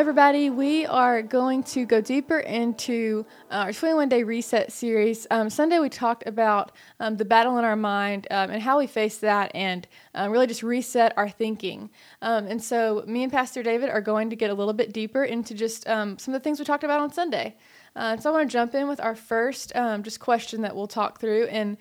[0.00, 0.48] Everybody.
[0.48, 5.26] We are going to go deeper into uh, our 21 day reset series.
[5.30, 8.86] Um, Sunday, we talked about um, the battle in our mind um, and how we
[8.86, 11.90] face that and um, really just reset our thinking.
[12.22, 15.22] Um, and so, me and Pastor David are going to get a little bit deeper
[15.22, 17.58] into just um, some of the things we talked about on Sunday.
[17.94, 21.20] Uh, so, I want to jump in with our first just question that we'll talk
[21.20, 21.76] through and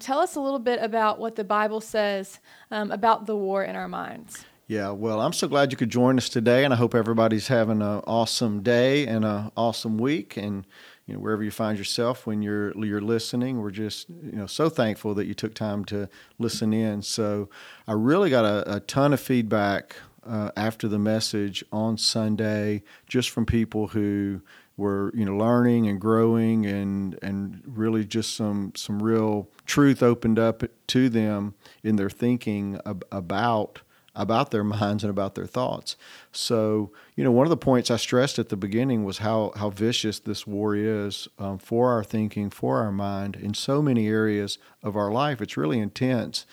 [0.00, 2.40] tell us a little bit about what the Bible says
[2.72, 4.44] about the war in our minds.
[4.70, 7.82] Yeah, well, I'm so glad you could join us today, and I hope everybody's having
[7.82, 10.36] an awesome day and an awesome week.
[10.36, 10.64] And
[11.06, 14.68] you know, wherever you find yourself when you're you're listening, we're just you know so
[14.68, 17.02] thankful that you took time to listen in.
[17.02, 17.48] So
[17.88, 23.30] I really got a, a ton of feedback uh, after the message on Sunday, just
[23.30, 24.40] from people who
[24.76, 30.38] were you know learning and growing and and really just some some real truth opened
[30.38, 33.80] up to them in their thinking ab- about
[34.14, 35.96] about their minds and about their thoughts.
[36.32, 39.70] So, you know, one of the points I stressed at the beginning was how, how
[39.70, 44.58] vicious this war is um, for our thinking, for our mind, in so many areas
[44.82, 45.40] of our life.
[45.40, 46.46] It's really intense.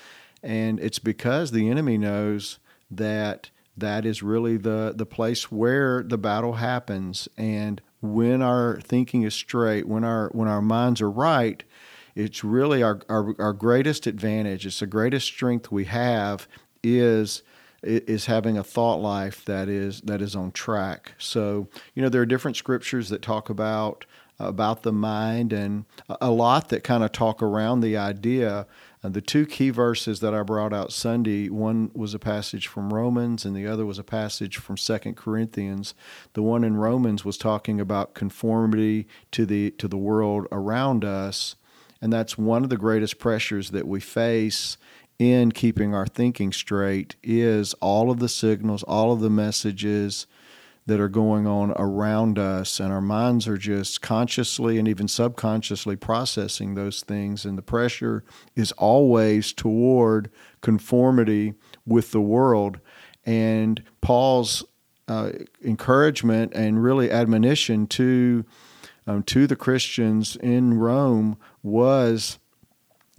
[0.44, 2.60] And it's because the enemy knows
[2.92, 7.28] that that is really the, the place where the battle happens.
[7.38, 11.64] And when our thinking is straight, when our, when our minds are right,
[12.16, 14.66] it's really our, our, our greatest advantage.
[14.66, 16.48] It's the greatest strength we have
[16.96, 17.44] is
[17.84, 21.14] is having a thought life that is that is on track.
[21.18, 24.06] So you know there are different scriptures that talk about
[24.40, 25.86] about the mind and
[26.22, 28.68] a lot that kind of talk around the idea.
[29.04, 32.94] Uh, the two key verses that I brought out Sunday, one was a passage from
[32.94, 35.96] Romans and the other was a passage from Second Corinthians.
[36.34, 41.56] The one in Romans was talking about conformity to the to the world around us,
[42.00, 44.78] and that's one of the greatest pressures that we face
[45.20, 50.28] in keeping our thinking straight is all of the signals, all of the messages
[50.86, 55.98] that are going on around us, and our minds are just consciously and even subconsciously
[55.98, 57.44] processing those things.
[57.46, 58.24] And the pressure
[58.56, 61.56] is always toward conformity
[61.86, 62.80] with the world.
[63.26, 64.64] And Paul's
[65.10, 65.32] uh,
[65.64, 68.46] encouragement and really admonition to
[69.06, 72.40] um, to the Christians in Rome was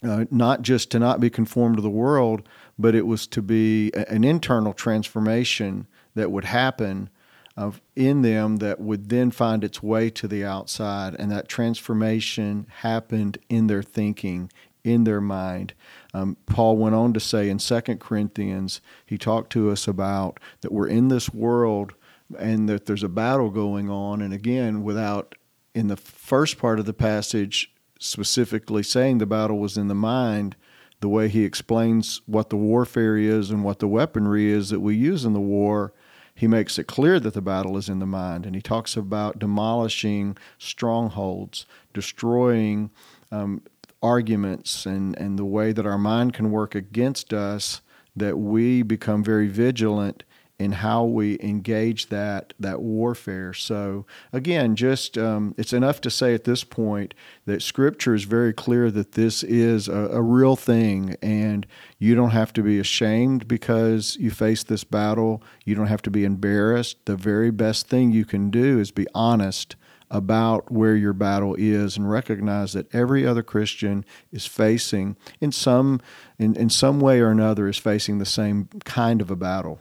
[0.02, 2.48] uh, not just to not be conformed to the world,
[2.78, 7.10] but it was to be a, an internal transformation that would happen
[7.56, 12.66] of in them that would then find its way to the outside, and that transformation
[12.82, 14.48] happened in their thinking,
[14.84, 15.74] in their mind.
[16.14, 20.72] Um, Paul went on to say in Second Corinthians, he talked to us about that
[20.72, 21.94] we're in this world
[22.38, 24.22] and that there's a battle going on.
[24.22, 25.34] And again, without
[25.74, 30.56] in the first part of the passage specifically saying the battle was in the mind,
[31.00, 34.96] the way he explains what the warfare is and what the weaponry is that we
[34.96, 35.92] use in the war,
[36.34, 38.46] he makes it clear that the battle is in the mind.
[38.46, 42.90] And he talks about demolishing strongholds, destroying
[43.30, 43.62] um,
[44.02, 47.80] arguments, and, and the way that our mind can work against us,
[48.14, 50.22] that we become very vigilant
[50.58, 53.54] in how we engage that that warfare.
[53.54, 57.14] So again, just um, it's enough to say at this point
[57.46, 61.66] that Scripture is very clear that this is a, a, real thing, and
[61.98, 65.42] you don't have to be ashamed because you face this battle.
[65.64, 67.04] You don't have to be embarrassed.
[67.06, 69.76] The very best thing you can do is be honest
[70.10, 76.00] about where your battle is and recognize that every other Christian is facing in some
[76.38, 79.80] in, in some way or another is facing the same kind of a battle.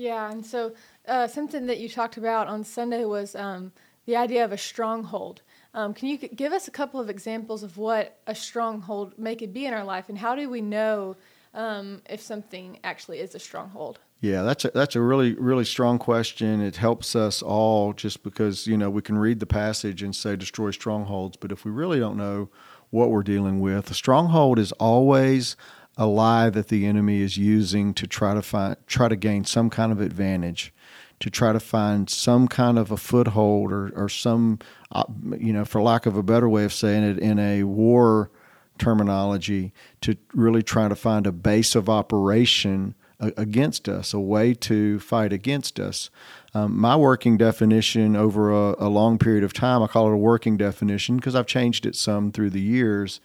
[0.00, 0.72] Yeah, and so
[1.06, 3.70] uh, something that you talked about on Sunday was um,
[4.06, 5.42] the idea of a stronghold.
[5.74, 9.52] Um, can you give us a couple of examples of what a stronghold may could
[9.52, 11.16] be in our life, and how do we know
[11.52, 13.98] um, if something actually is a stronghold?
[14.22, 16.62] Yeah, that's a, that's a really really strong question.
[16.62, 20.34] It helps us all just because you know we can read the passage and say
[20.34, 22.48] destroy strongholds, but if we really don't know
[22.88, 25.56] what we're dealing with, a stronghold is always
[26.00, 29.68] a lie that the enemy is using to try to find try to gain some
[29.68, 30.72] kind of advantage
[31.20, 34.58] to try to find some kind of a foothold or, or some
[34.92, 35.04] uh,
[35.38, 38.30] you know for lack of a better way of saying it in a war
[38.78, 44.98] terminology to really try to find a base of operation against us, a way to
[45.00, 46.08] fight against us.
[46.54, 50.16] Um, my working definition over a, a, long period of time, I call it a
[50.16, 53.20] working definition because I've changed it some through the years,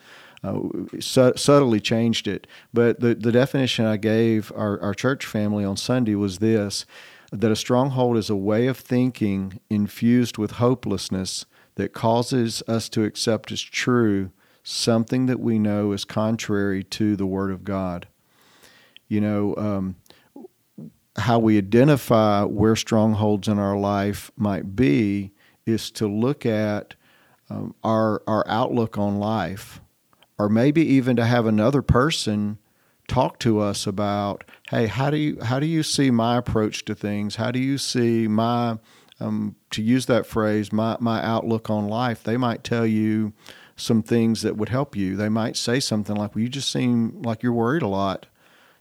[0.46, 2.46] uh, su- subtly changed it.
[2.74, 6.86] But the, the definition I gave our, our church family on Sunday was this
[7.32, 11.46] that a stronghold is a way of thinking infused with hopelessness
[11.76, 14.32] that causes us to accept as true
[14.64, 18.08] something that we know is contrary to the Word of God.
[19.08, 19.96] You know, um,
[21.18, 25.32] how we identify where strongholds in our life might be
[25.66, 26.96] is to look at
[27.50, 29.82] um, our our outlook on life,
[30.38, 32.58] or maybe even to have another person
[33.08, 36.96] talk to us about, hey, how do you how do you see my approach to
[36.96, 37.36] things?
[37.36, 38.78] How do you see my
[39.20, 42.24] um, to use that phrase, my my outlook on life?
[42.24, 43.34] They might tell you
[43.76, 45.16] some things that would help you.
[45.16, 48.28] They might say something like, "Well, you just seem like you're worried a lot."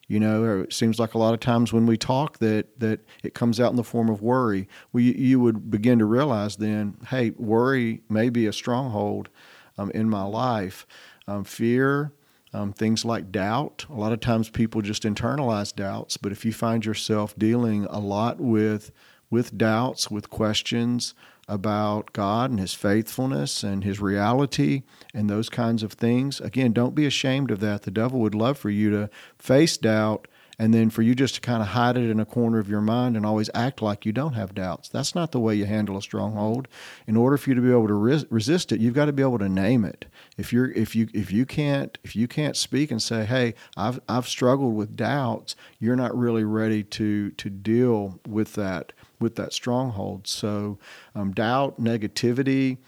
[0.06, 3.34] You know, it seems like a lot of times when we talk that that it
[3.34, 4.68] comes out in the form of worry.
[4.92, 9.30] Well, you, you would begin to realize then, hey, worry may be a stronghold
[9.78, 10.86] um, in my life.
[11.26, 12.12] Um, fear,
[12.52, 13.86] um, things like doubt.
[13.88, 17.98] A lot of times people just internalize doubts, but if you find yourself dealing a
[17.98, 18.92] lot with
[19.30, 21.14] with doubts, with questions,
[21.48, 24.82] about God and His faithfulness and His reality
[25.12, 26.40] and those kinds of things.
[26.40, 27.82] Again, don't be ashamed of that.
[27.82, 30.28] The devil would love for you to face doubt
[30.58, 32.80] and then for you just to kind of hide it in a corner of your
[32.80, 34.88] mind and always act like you don't have doubts.
[34.88, 36.68] That's not the way you handle a stronghold.
[37.06, 39.22] In order for you to be able to res- resist it, you've got to be
[39.22, 40.06] able to name it.
[40.36, 44.00] If you're if you if you can't if you can't speak and say, "Hey, I've
[44.08, 49.52] I've struggled with doubts," you're not really ready to to deal with that with that
[49.52, 50.26] stronghold.
[50.26, 50.78] So,
[51.14, 52.78] um, doubt, negativity.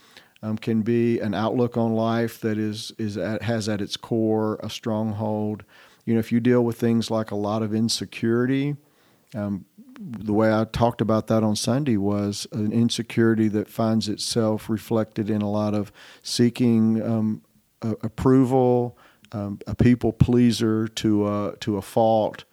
[0.42, 4.60] Um, can be an outlook on life that is is at, has at its core
[4.62, 5.64] a stronghold.
[6.04, 8.76] You know, if you deal with things like a lot of insecurity,
[9.34, 9.64] um,
[9.98, 15.30] the way I talked about that on Sunday was an insecurity that finds itself reflected
[15.30, 17.42] in a lot of seeking um,
[17.82, 18.98] a, approval,
[19.32, 22.44] um, a people pleaser to a, to a fault,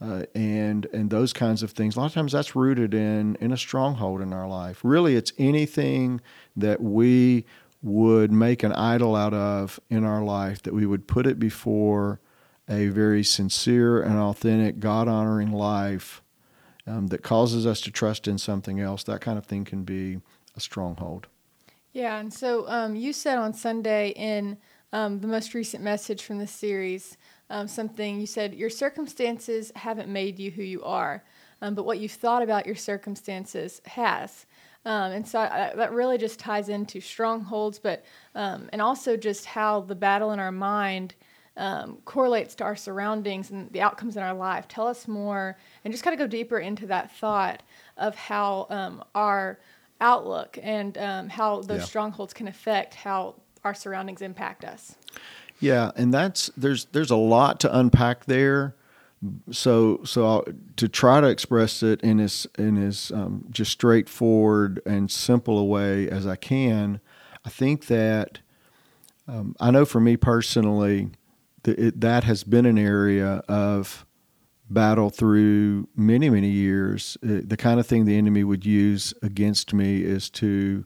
[0.00, 1.96] uh, and and those kinds of things.
[1.96, 4.80] A lot of times that's rooted in in a stronghold in our life.
[4.84, 6.20] Really, it's anything
[6.54, 7.46] that we
[7.82, 12.20] would make an idol out of in our life that we would put it before
[12.68, 16.22] a very sincere and authentic, God honoring life
[16.86, 19.02] um, that causes us to trust in something else.
[19.04, 20.20] That kind of thing can be
[20.56, 21.26] a stronghold.
[21.92, 24.58] Yeah, and so um, you said on Sunday in
[24.92, 27.16] um, the most recent message from the series
[27.50, 31.24] um, something you said your circumstances haven't made you who you are,
[31.62, 34.46] um, but what you've thought about your circumstances has.
[34.84, 38.04] Um, and so I, that really just ties into strongholds, but
[38.34, 41.14] um, and also just how the battle in our mind
[41.56, 44.68] um, correlates to our surroundings and the outcomes in our life.
[44.68, 47.62] Tell us more, and just kind of go deeper into that thought
[47.96, 49.58] of how um, our
[50.00, 50.96] outlook and
[51.30, 51.84] how those yeah.
[51.84, 54.96] strongholds can affect how our surroundings impact us.
[55.60, 58.74] Yeah, and that's there's there's a lot to unpack there.
[59.50, 60.44] So so I'll,
[60.76, 65.64] to try to express it in as in as um, just straightforward and simple a
[65.64, 67.00] way as I can,
[67.44, 68.40] I think that
[69.26, 71.10] um, I know for me personally
[71.66, 74.06] that it, that has been an area of
[74.70, 77.16] battle through many many years.
[77.22, 80.84] Uh, the kind of thing the enemy would use against me is to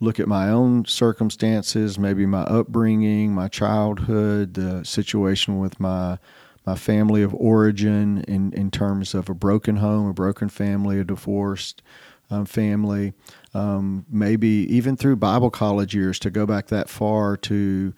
[0.00, 6.18] look at my own circumstances, maybe my upbringing, my childhood, the situation with my
[6.66, 11.04] my family of origin in, in terms of a broken home, a broken family, a
[11.04, 11.82] divorced
[12.30, 13.12] um, family,
[13.54, 17.94] um, maybe even through Bible college years to go back that far to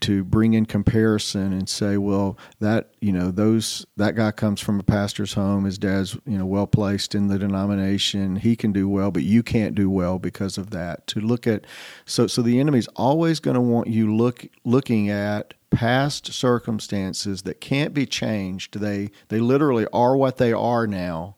[0.00, 4.80] to bring in comparison and say, well, that you know those that guy comes from
[4.80, 5.64] a pastor's home.
[5.64, 8.36] His dad's you know well placed in the denomination.
[8.36, 11.06] He can do well, but you can't do well because of that.
[11.08, 11.66] To look at
[12.04, 17.60] so so the enemy's always going to want you look looking at past circumstances that
[17.60, 18.80] can't be changed.
[18.80, 21.36] They they literally are what they are now.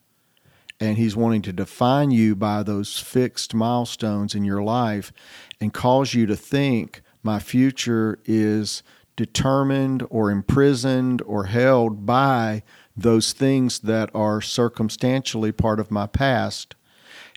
[0.80, 5.12] And he's wanting to define you by those fixed milestones in your life
[5.60, 8.82] and cause you to think my future is
[9.16, 12.62] determined or imprisoned or held by
[12.96, 16.74] those things that are circumstantially part of my past.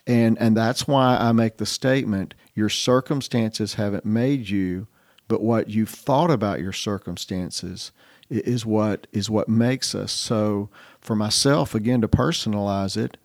[0.07, 4.87] And, and that's why I make the statement your circumstances haven't made you,
[5.27, 7.91] but what you've thought about your circumstances
[8.29, 10.11] is what is what makes us.
[10.11, 10.69] So
[10.99, 13.17] for myself, again, to personalize it,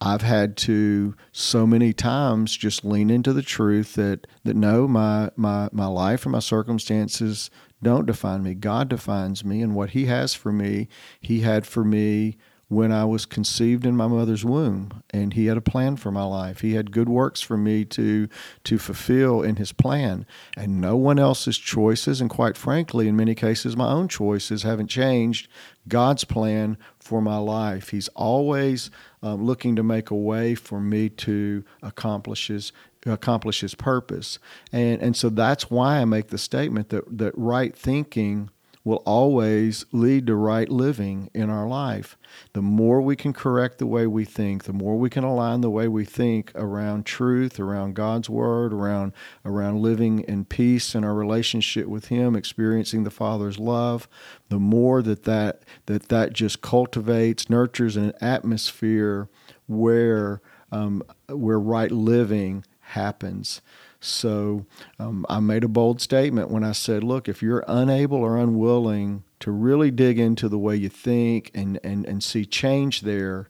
[0.00, 5.30] I've had to so many times just lean into the truth that that no, my
[5.36, 7.50] my my life and my circumstances
[7.82, 8.54] don't define me.
[8.54, 10.88] God defines me, and what He has for me,
[11.20, 12.36] He had for me
[12.68, 16.24] when I was conceived in my mother's womb, and He had a plan for my
[16.24, 16.60] life.
[16.60, 18.28] He had good works for me to
[18.64, 23.34] to fulfill in His plan, and no one else's choices, and quite frankly, in many
[23.34, 25.48] cases, my own choices haven't changed
[25.88, 27.88] God's plan for my life.
[27.88, 28.90] He's always
[29.22, 32.72] um, looking to make a way for me to accomplish His
[33.06, 34.38] accomplish His purpose,
[34.72, 38.50] and and so that's why I make the statement that that right thinking
[38.88, 42.16] will always lead to right living in our life.
[42.54, 45.68] The more we can correct the way we think, the more we can align the
[45.68, 49.12] way we think around truth, around God's word, around
[49.44, 54.08] around living in peace in our relationship with him, experiencing the Father's love,
[54.48, 59.28] the more that that that, that just cultivates, nurtures an atmosphere
[59.66, 60.40] where
[60.72, 63.60] um, where right living happens.
[64.00, 64.64] So
[64.98, 69.24] um, I made a bold statement when I said, look, if you're unable or unwilling
[69.40, 73.48] to really dig into the way you think and, and, and see change there,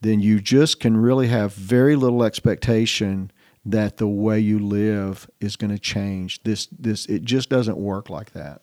[0.00, 3.30] then you just can really have very little expectation
[3.64, 6.42] that the way you live is going to change.
[6.42, 8.62] This this it just doesn't work like that.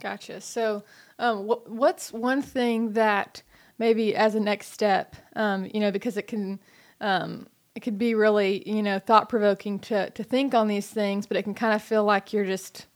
[0.00, 0.40] Gotcha.
[0.40, 0.84] So,
[1.18, 3.42] um, what, what's one thing that
[3.78, 6.60] maybe as a next step, um, you know, because it can
[7.00, 7.48] um,
[7.78, 11.36] it could be really you know thought provoking to to think on these things, but
[11.36, 12.86] it can kind of feel like you're just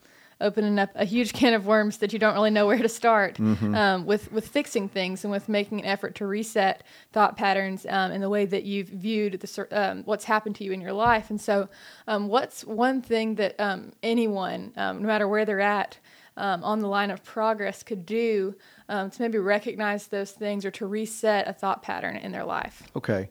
[0.41, 3.37] opening up a huge can of worms that you don't really know where to start
[3.37, 3.77] mm-hmm.
[3.77, 8.11] um, with with fixing things and with making an effort to reset thought patterns um,
[8.11, 11.31] and the way that you've viewed the um, what's happened to you in your life.
[11.31, 11.69] And so,
[12.09, 15.97] um, what's one thing that um, anyone, um, no matter where they're at,
[16.37, 18.57] on the line of progress could do
[18.89, 22.83] to maybe recognize those things or to reset a thought pattern in their life?
[22.97, 23.29] Okay.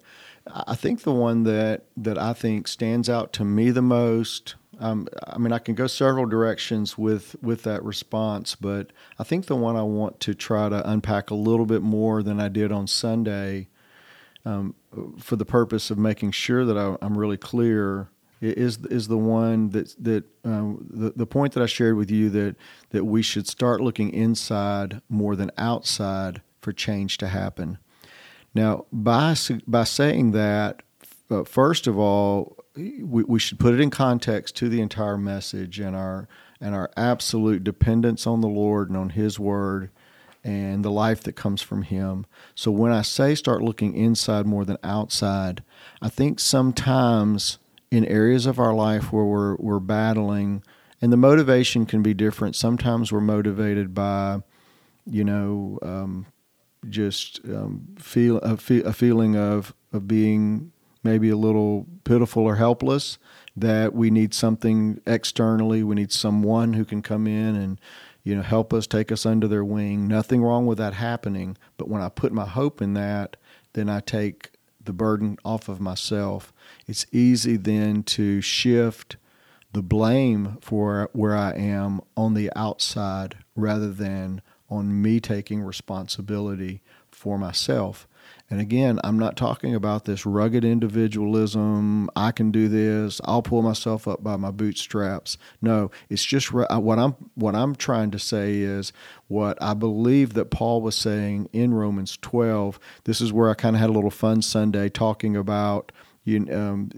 [0.48, 4.56] I think the one that, that I think stands out to me the most.
[4.80, 9.46] Um, I mean, I can go several directions with with that response, but I think
[9.46, 12.72] the one I want to try to unpack a little bit more than I did
[12.72, 13.68] on Sunday,
[14.44, 14.74] um,
[15.20, 18.10] for the purpose of making sure that I, am really clear,
[18.42, 22.32] is is the one that that um, the the point that I shared with you
[22.32, 22.56] that
[22.90, 27.78] that we should start looking inside more than outside for change to happen.
[28.54, 29.36] Now, by
[29.68, 30.82] by saying that,
[31.30, 35.80] uh, first of all, we, we should put it in context to the entire message
[35.80, 36.28] and our
[36.60, 39.90] and our absolute dependence on the Lord and on His Word
[40.44, 42.26] and the life that comes from Him.
[42.56, 45.64] So when I say start looking inside more than outside,
[46.02, 47.58] I think sometimes
[47.90, 50.64] in areas of our life where we're we're battling,
[51.02, 52.56] and the motivation can be different.
[52.56, 54.42] Sometimes we're motivated by,
[55.06, 56.26] you know, um,
[56.90, 60.72] just um, feel a, a feeling of of being
[61.04, 63.18] maybe a little pitiful or helpless.
[63.56, 65.84] That we need something externally.
[65.84, 67.80] We need someone who can come in and
[68.24, 70.08] you know help us, take us under their wing.
[70.08, 71.58] Nothing wrong with that happening.
[71.78, 73.36] But when I put my hope in that,
[73.74, 74.52] then I take
[74.84, 76.54] the burden off of myself.
[76.88, 79.18] It's easy then to shift
[79.74, 86.82] the blame for where I am on the outside rather than on me taking responsibility
[87.12, 88.08] for myself.
[88.50, 92.10] And again, I'm not talking about this rugged individualism.
[92.16, 93.22] I can do this.
[93.24, 95.38] I'll pull myself up by my bootstraps.
[95.62, 98.92] No, it's just what I'm what I'm trying to say is
[99.28, 102.80] what I believe that Paul was saying in Romans 12.
[103.06, 105.92] This is where I kind of had a little fun Sunday talking about
[106.24, 106.90] you um,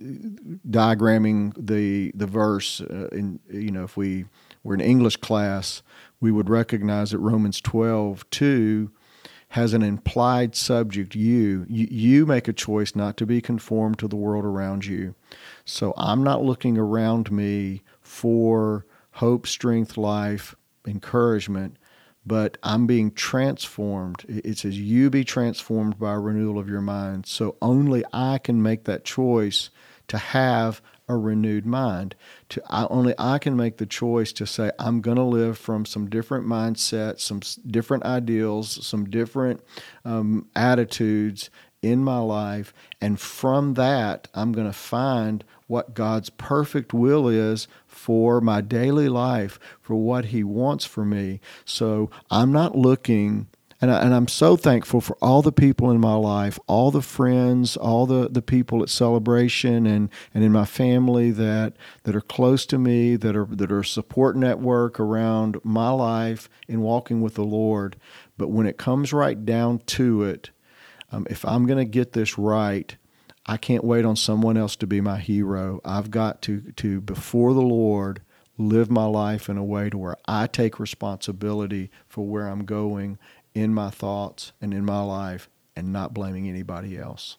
[0.69, 2.81] diagramming the the verse.
[2.81, 4.25] Uh, in you know, if we
[4.63, 5.83] were in English class,
[6.23, 8.89] we would recognize that Romans 12, 2
[9.49, 11.65] has an implied subject, you.
[11.67, 11.85] you.
[11.91, 15.15] You make a choice not to be conformed to the world around you.
[15.65, 20.55] So I'm not looking around me for hope, strength, life,
[20.87, 21.75] encouragement,
[22.25, 24.23] but I'm being transformed.
[24.29, 27.25] It says, You be transformed by a renewal of your mind.
[27.25, 29.71] So only I can make that choice
[30.07, 32.15] to have a renewed mind.
[32.49, 35.85] To I, only I can make the choice to say I'm going to live from
[35.85, 39.61] some different mindsets, some different ideals, some different
[40.05, 41.49] um, attitudes
[41.81, 47.67] in my life, and from that I'm going to find what God's perfect will is
[47.87, 51.41] for my daily life, for what He wants for me.
[51.65, 53.47] So I'm not looking
[53.83, 57.01] and, I, and I'm so thankful for all the people in my life, all the
[57.01, 61.73] friends, all the, the people at Celebration and, and in my family that,
[62.03, 66.79] that are close to me, that are, that are support network around my life in
[66.79, 67.97] walking with the Lord.
[68.37, 70.51] But when it comes right down to it,
[71.11, 72.95] um, if I'm going to get this right,
[73.45, 75.81] I can't wait on someone else to be my hero.
[75.83, 78.21] I've got to, to before the Lord,
[78.57, 83.17] live my life in a way to where I take responsibility for where I'm going
[83.53, 87.37] in my thoughts and in my life and not blaming anybody else.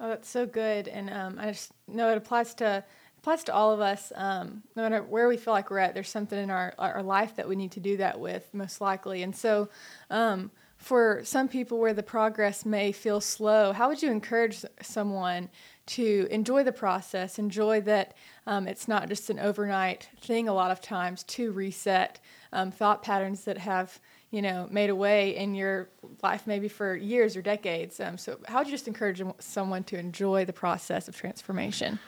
[0.00, 0.88] Oh, that's so good.
[0.88, 2.84] And um, I just know it applies to
[3.18, 4.12] applies to all of us.
[4.16, 7.36] Um, no matter where we feel like we're at, there's something in our our life
[7.36, 9.22] that we need to do that with, most likely.
[9.22, 9.68] And so,
[10.10, 15.48] um, for some people where the progress may feel slow, how would you encourage someone
[15.86, 18.14] to enjoy the process, enjoy that
[18.48, 20.48] um, it's not just an overnight thing?
[20.48, 22.18] A lot of times to reset
[22.52, 24.00] um, thought patterns that have
[24.32, 25.88] you know, made a way in your
[26.22, 28.00] life, maybe for years or decades.
[28.00, 32.00] Um, so, how would you just encourage someone to enjoy the process of transformation?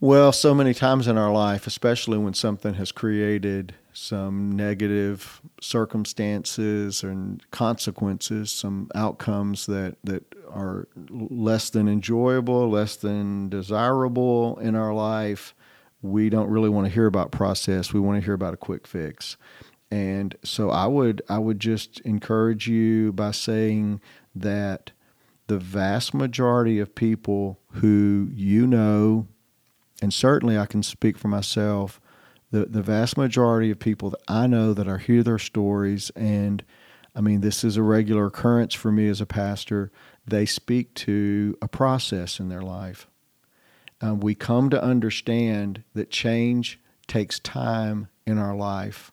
[0.00, 7.02] Well, so many times in our life, especially when something has created some negative circumstances
[7.02, 14.92] and consequences, some outcomes that, that are less than enjoyable, less than desirable in our
[14.92, 15.54] life,
[16.02, 17.94] we don't really want to hear about process.
[17.94, 19.38] We want to hear about a quick fix.
[19.90, 24.00] And so I would I would just encourage you by saying
[24.34, 24.92] that
[25.46, 29.28] the vast majority of people who you know
[30.02, 32.00] and certainly I can speak for myself.
[32.50, 36.64] The the vast majority of people that I know that are hear their stories, and
[37.14, 39.90] I mean this is a regular occurrence for me as a pastor.
[40.26, 43.06] They speak to a process in their life.
[44.04, 49.12] Uh, we come to understand that change takes time in our life.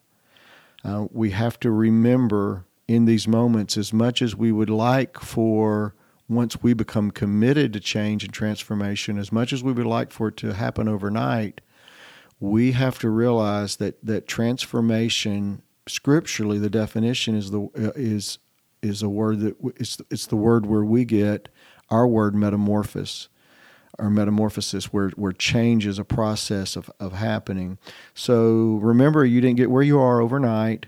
[0.84, 5.96] Uh, we have to remember in these moments, as much as we would like for
[6.28, 10.28] once we become committed to change and transformation, as much as we would like for
[10.30, 11.62] it to happen overnight,
[12.40, 18.40] we have to realize that that transformation, scripturally, the definition is the uh, is
[18.82, 21.48] is a word that it's it's the word where we get
[21.90, 23.30] our word metamorphosis
[24.00, 27.78] or metamorphosis where, where change is a process of, of happening.
[28.14, 30.88] So remember, you didn't get where you are overnight.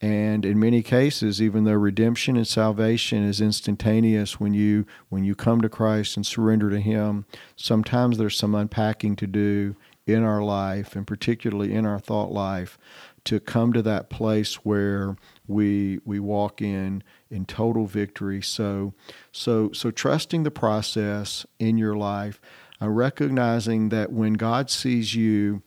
[0.00, 5.34] And in many cases, even though redemption and salvation is instantaneous when you when you
[5.34, 7.24] come to Christ and surrender to Him,
[7.56, 12.76] sometimes there's some unpacking to do in our life, and particularly in our thought life,
[13.24, 17.02] to come to that place where we we walk in
[17.34, 18.40] in total victory.
[18.40, 18.94] So
[19.32, 22.40] so so trusting the process in your life,
[22.80, 25.62] uh, recognizing that when God sees you,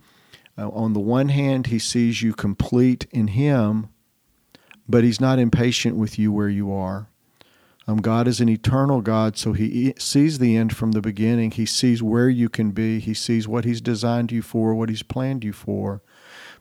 [0.57, 3.89] uh, on the one hand, He sees you complete in Him
[4.87, 7.09] but He's not impatient with you where you are.
[7.87, 11.51] Um, God is an eternal God, so He sees the end from the beginning.
[11.51, 12.99] He sees where you can be.
[12.99, 16.01] He sees what He's designed you for, what He's planned you for.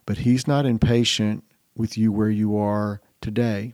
[0.05, 1.43] But He's not impatient
[1.75, 3.73] with you where you are today.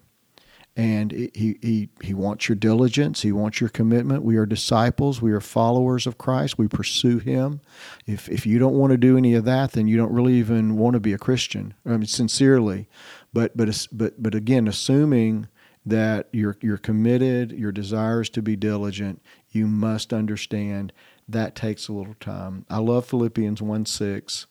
[0.75, 3.21] And he, he, he wants your diligence.
[3.21, 4.23] He wants your commitment.
[4.23, 5.21] We are disciples.
[5.21, 6.57] We are followers of Christ.
[6.57, 7.61] We pursue Him.
[8.07, 10.75] If, if you don't want to do any of that, then you don't really even
[10.77, 11.75] want to be a Christian.
[11.85, 12.89] I mean, sincerely.
[13.33, 15.47] But but but but again, assuming
[15.85, 20.93] that you're you're committed, your desires to be diligent, you must understand
[21.27, 22.65] that takes a little time.
[22.69, 24.47] I love Philippians 1 6.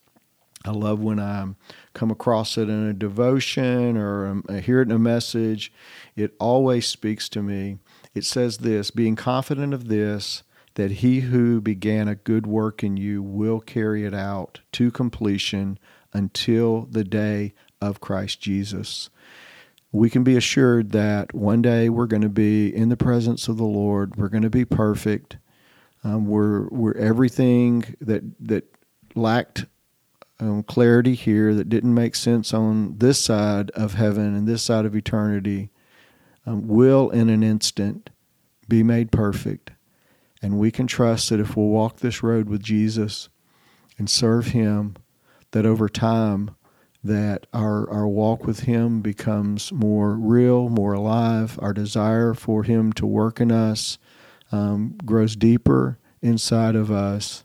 [0.65, 1.47] I love when I
[1.93, 5.73] come across it in a devotion or I hear it in a message.
[6.15, 7.79] It always speaks to me.
[8.15, 10.43] It says this being confident of this,
[10.75, 15.79] that he who began a good work in you will carry it out to completion
[16.13, 19.11] until the day of Christ Jesus.
[19.91, 23.59] We can be assured that one day we're going to be in the presence of
[23.59, 24.17] the Lord.
[24.17, 25.37] We're going to be perfect.
[26.05, 28.65] Um, we're we're everything that that
[29.15, 29.67] lacked
[30.41, 34.85] um, clarity here, that didn't make sense on this side of heaven and this side
[34.85, 35.71] of eternity,
[36.47, 38.11] um, will in an instant
[38.69, 39.71] be made perfect.
[40.41, 43.29] And we can trust that if we'll walk this road with Jesus
[43.97, 44.97] and serve Him,
[45.53, 46.57] that over time
[47.05, 51.59] that our, our walk with Him becomes more real, more alive.
[51.61, 53.99] Our desire for Him to work in us
[54.51, 57.45] um, grows deeper inside of us,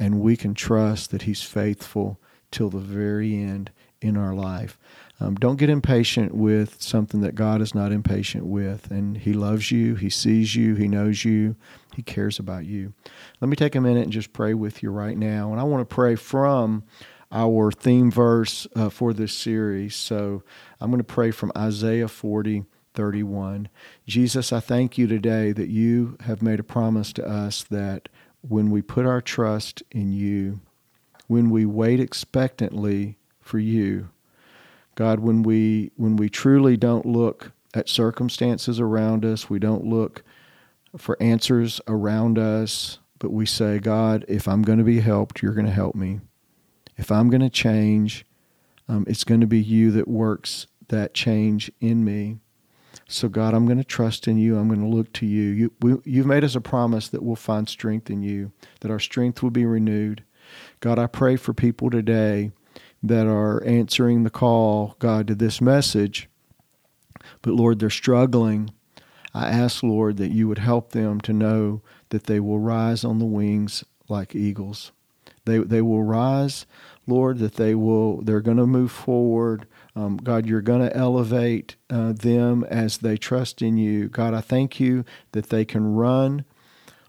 [0.00, 2.18] and we can trust that He's faithful
[2.50, 4.78] till the very end in our life.
[5.20, 8.90] Um, don't get impatient with something that God is not impatient with.
[8.90, 11.54] And He loves you, He sees you, He knows you,
[11.94, 12.94] He cares about you.
[13.40, 15.52] Let me take a minute and just pray with you right now.
[15.52, 16.84] And I want to pray from
[17.30, 19.94] our theme verse uh, for this series.
[19.94, 20.42] So
[20.80, 22.64] I'm going to pray from Isaiah 40.
[22.92, 23.68] 31.
[24.04, 28.08] Jesus, I thank you today that you have made a promise to us that
[28.42, 30.60] when we put our trust in you,
[31.26, 34.08] when we wait expectantly for you,
[34.94, 40.22] God, when we when we truly don't look at circumstances around us, we don't look
[40.96, 45.54] for answers around us, but we say, God, if I'm going to be helped, you're
[45.54, 46.20] going to help me
[47.00, 48.26] if I'm going to change,
[48.86, 52.40] um, it's going to be you that works that change in me.
[53.08, 54.56] So, God, I'm going to trust in you.
[54.56, 55.42] I'm going to look to you.
[55.42, 58.98] you we, you've made us a promise that we'll find strength in you, that our
[58.98, 60.22] strength will be renewed.
[60.80, 62.52] God, I pray for people today
[63.02, 66.28] that are answering the call, God, to this message,
[67.42, 68.70] but Lord, they're struggling.
[69.32, 73.18] I ask, Lord, that you would help them to know that they will rise on
[73.18, 74.92] the wings like eagles
[75.44, 76.66] they they will rise,
[77.06, 79.66] Lord, that they will they're going to move forward.
[79.96, 84.08] Um, God, you're going to elevate uh, them as they trust in you.
[84.08, 86.44] God, I thank you that they can run,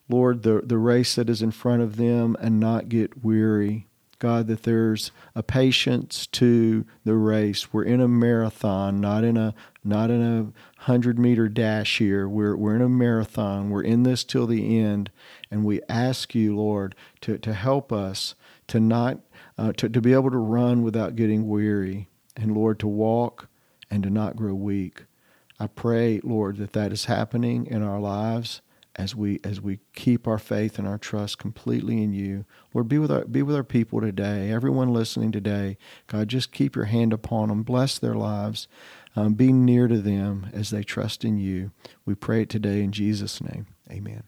[0.10, 3.88] Lord, the the race that is in front of them and not get weary.
[4.22, 7.74] God, that there's a patience to the race.
[7.74, 12.30] We're in a marathon, not in a not in a hundred meter dash here.
[12.30, 13.72] We're we're in a marathon.
[13.72, 15.10] We're in this till the end,
[15.50, 18.36] and we ask you, Lord, to to help us
[18.68, 19.20] to not
[19.58, 23.50] uh, to to be able to run without getting weary, and Lord, to walk
[23.90, 25.06] and to not grow weak.
[25.60, 28.62] I pray, Lord, that that is happening in our lives
[28.96, 32.46] as we as we keep our faith and our trust completely in you.
[32.74, 34.52] Lord, be with our be with our people today.
[34.52, 37.64] Everyone listening today, God, just keep your hand upon them.
[37.64, 38.68] Bless their lives.
[39.16, 41.72] Um, be near to them as they trust in you.
[42.06, 43.68] We pray it today in Jesus' name.
[43.90, 44.24] Amen.